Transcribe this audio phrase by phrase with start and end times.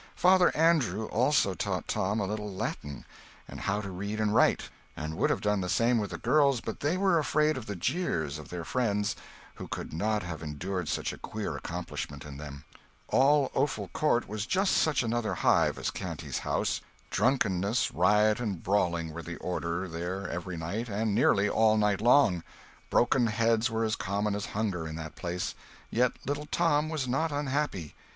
[0.15, 3.05] Father Andrew also taught Tom a little Latin,
[3.47, 6.59] and how to read and write; and would have done the same with the girls,
[6.59, 9.15] but they were afraid of the jeers of their friends,
[9.57, 12.63] who could not have endured such a queer accomplishment in them.
[13.09, 16.81] All Offal Court was just such another hive as Canty's house.
[17.11, 22.41] Drunkenness, riot and brawling were the order, there, every night and nearly all night long.
[22.89, 25.53] Broken heads were as common as hunger in that place.
[25.91, 27.93] Yet little Tom was not unhappy.